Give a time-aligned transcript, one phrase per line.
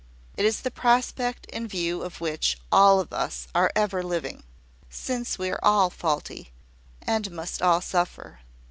[0.35, 4.41] "It is the prospect in view of which all of us are ever living,
[4.89, 6.49] since we are all faulty,
[7.03, 8.39] and must all suffer.